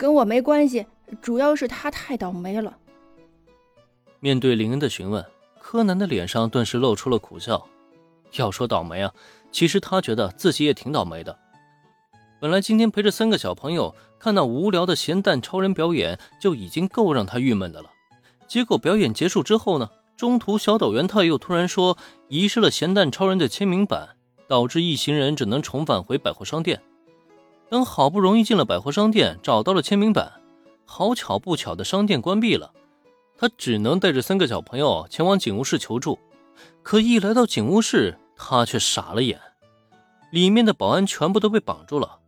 [0.00, 0.86] 跟我没关系，
[1.20, 2.74] 主要是他太倒霉了。
[4.18, 5.22] 面对林恩的询问，
[5.60, 7.66] 柯南的脸上顿时露出了苦笑。
[8.32, 9.12] 要说倒霉啊，
[9.52, 11.38] 其实他觉得自己也挺倒霉的。
[12.40, 17.90] 本来今天陪着三个小朋友看那无聊的咸蛋超人表演就已经够让他郁闷的了，
[18.48, 21.98] 结果表演结束之后呢，中途小岛元太又突然说
[22.28, 24.16] 遗失了咸蛋超人的签名版，
[24.48, 26.80] 导致一行人只能重返回百货商店。
[27.70, 30.32] 等好不容易进了百货商店，找到了签名版，
[30.84, 32.72] 好巧不巧的商店关闭了，
[33.38, 36.18] 他只能带着三个小朋友前往警务室求助。
[36.82, 39.40] 可一来到警务室，他却傻了眼，
[40.32, 42.18] 里面的保安全部都被绑住了。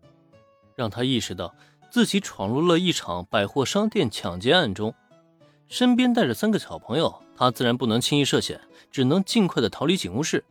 [0.77, 1.52] 让他意识到
[1.90, 4.95] 自己闯入了一场百货商店抢劫案中，
[5.66, 8.60] 身边带着三个小朋友，他自然不能轻易涉险，
[8.93, 10.45] 只能尽快的逃离警务室，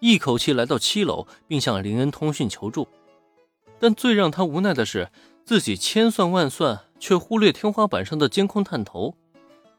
[0.00, 2.88] 一口气来到七楼，并向林恩通讯求助。
[3.82, 5.10] 但最让他无奈的是，
[5.44, 9.16] 自己千算万算，却忽略天花板上的监控探头。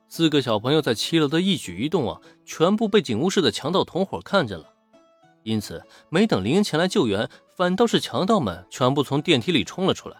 [0.10, 4.66] 四个小朋友在七楼的一举一动啊，全部被警务室的强盗同伙看见了。
[5.44, 10.17] 因此，没等林恩前来救援，反倒是强盗们全部从电梯里冲了出来。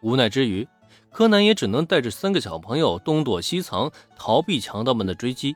[0.00, 0.66] 无奈之余，
[1.10, 5.54] 柯南也只能带着三个小朋友东躲西藏，逃避强盗们的追击。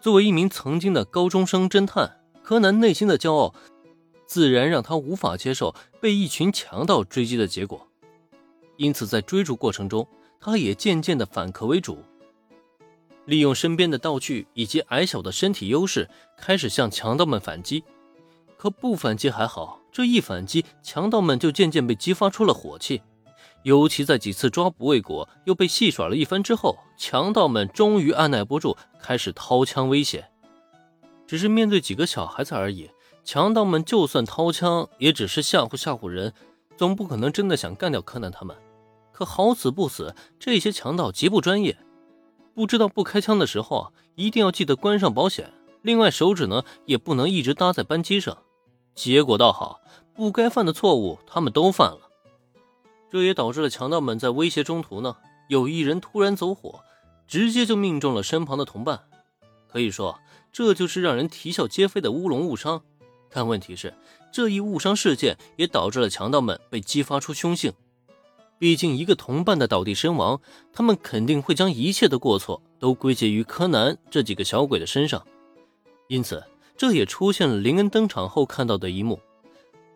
[0.00, 3.54] 作为一名曾经的高中生侦探，柯南内心的骄傲，
[4.30, 7.88] 自然让他无法接受被一群强盗追击的结果。
[8.76, 10.06] 因此，在追逐过程中，
[10.38, 11.98] 他也渐渐的反客为主。
[13.24, 16.08] 利用身边的道具以及矮小的身体优势，
[16.38, 17.82] 开始向强盗们反击。
[18.56, 23.02] 可不反击还好，这一反击，强盗们就渐渐被激发出了火气。
[23.64, 30.30] 尤其在几次抓捕未果，又被戏耍了一番之后，强盗们终于按耐不住，开始掏枪威胁。
[31.26, 32.88] 只是面对几个小孩子而已，
[33.32, 36.34] 强盗们就算掏枪，也只是吓唬吓唬人，
[36.76, 38.56] 总不可能真的想干掉柯南他们。
[39.12, 41.78] 可好死不死，这些强盗极不专业。
[42.56, 45.48] 不知道不开枪的时候，一定要记得关上保险。
[45.82, 48.36] 另外，手指呢也不能一直搭在扳机上。
[48.96, 49.80] 结果倒好，
[50.12, 52.10] 不该犯的错误他们都犯了。
[53.12, 55.16] 这也导致了强盗们在威胁中途呢，
[55.46, 56.80] 有一人突然走火，
[57.28, 59.04] 直接就命中了身旁的同伴。
[59.68, 60.18] 可以说，
[60.50, 62.82] 这就是让人啼笑皆非的乌龙误伤。
[63.32, 63.94] 但问题是，
[64.32, 67.72] 这一误伤事件也导致了强盗们被激发出凶性。
[68.58, 70.40] 毕竟，一个同伴的倒地身亡，
[70.72, 75.24] 他们肯定会将一切的过错都归结于柯南这几个小鬼的身上。
[76.08, 76.44] 因此，
[76.76, 79.18] 这也出现了林恩登场后看到的一幕：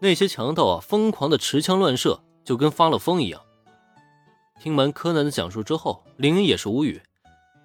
[0.01, 3.41] 那些强盗啊，疯狂的持枪乱射，就跟发了疯一样。
[4.61, 7.03] 听完柯南的讲述之后，林恩也是无语。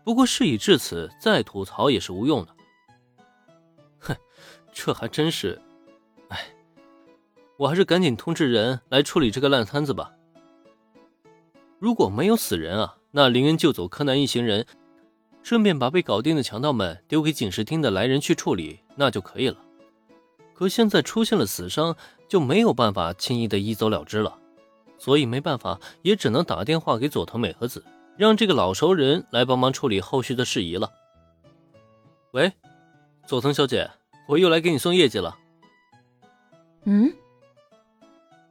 [0.03, 2.53] 不过事已至此，再吐槽也是无用的。
[4.81, 5.59] 这还真是……
[6.29, 6.39] 哎，
[7.57, 10.13] 我还是赶紧通知人来处理这个烂摊子吧。
[11.79, 14.65] 如果没有死人啊，那林恩救走柯南一行人，
[15.43, 19.57] 顺便把被搞定的强盗们丢给警视厅的来人去处理，那就可以了。
[20.53, 21.97] 可现在出现了死伤，
[22.29, 24.37] 就没有办法轻易的一走了之了，
[24.97, 27.83] 所以没办法，也只能打电话给佐藤美和子，
[28.17, 30.89] 让这个老熟人来帮忙处理后续的事宜了。
[32.31, 32.51] 喂，
[33.25, 33.89] 佐藤小姐，
[34.29, 35.39] 我又来给你送业绩了。
[36.83, 37.11] 嗯。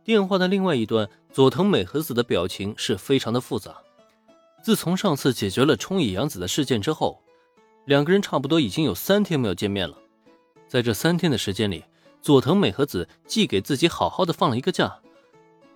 [0.02, 3.76] 电话的另外一端，佐藤美和子的表情是非常的复杂。
[4.60, 7.22] 自从上次解决了冲野洋子的事件之后，
[7.84, 9.96] 两个人差不多已经有三天没有见面了。
[10.66, 11.84] 在这三天的时间里，
[12.20, 14.98] 佐藤美和子既给自己好好的放了一个假，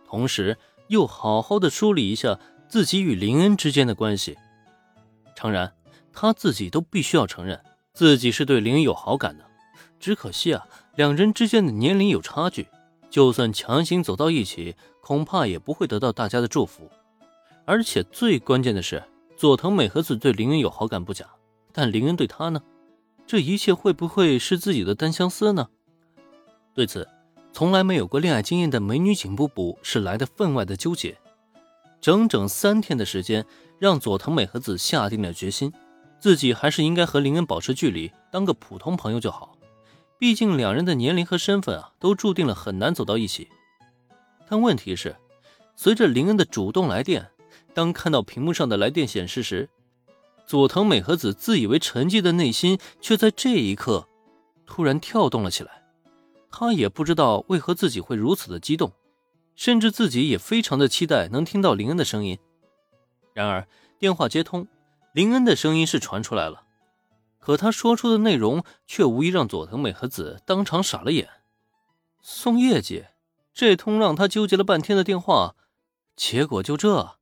[0.05, 0.59] 同时
[0.89, 4.37] 又好好的梳理一下自己与林恩之间的关系。
[5.37, 5.73] 诚然，
[6.13, 7.63] 他自己都必须要承认
[7.95, 9.45] 自己是对林恩有好感的，
[10.03, 12.67] 只可惜啊，两人之间的年龄有差距。
[13.09, 16.91] 就算强行走到一起，恐怕也不会得到大家的祝福。
[17.65, 19.01] 而且最关键的是，
[19.37, 21.27] 佐藤美和子对林恩有好感不假，
[21.73, 22.61] 但林恩对她呢？
[23.29, 25.69] 这一切会不会是自己的单相思呢？
[26.75, 27.07] 对此，
[27.53, 31.17] 从来没有过恋爱经验的美女警部补是来的分外的纠结。
[32.01, 33.47] 整整三天的时间，
[33.79, 35.73] 让佐藤美和子下定了决心，
[36.19, 39.52] 自己还是应该和林恩保持距离，当个普通朋友就好。
[40.23, 43.49] 毕竟两人的年龄和身份啊，都注定了很难走到一起。
[44.49, 45.17] 但问题是，
[45.75, 47.33] 随着林恩的主动来电，
[47.75, 49.69] 当看到屏幕上的来电显示时，
[50.47, 54.07] 佐藤美和子自以为沉寂的内心却在这一刻
[54.65, 55.83] 突然跳动了起来。
[56.53, 58.93] 他也不知道为何自己会如此的激动，
[59.57, 62.39] 甚至自己也非常的期待能听到林恩的声音。
[63.35, 63.67] 然而
[63.99, 64.69] 电话接通，
[65.15, 66.63] 林恩的声音是传出来了。
[67.43, 71.29] 可他说出的内容却无疑让佐藤美和子当场傻了眼。
[72.21, 73.07] 送业绩，
[73.53, 75.57] 这通让他纠结了半天的电话，
[76.15, 77.17] 结果就这。